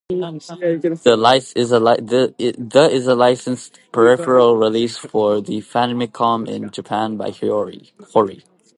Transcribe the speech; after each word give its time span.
The 0.09 1.11
is 2.89 3.05
a 3.07 3.15
licensed 3.15 3.79
peripheral 3.91 4.57
released 4.57 4.99
for 5.01 5.41
the 5.41 5.61
Famicom 5.61 6.47
in 6.49 6.71
Japan 6.71 7.17
by 7.17 7.29
Hori. 7.29 7.93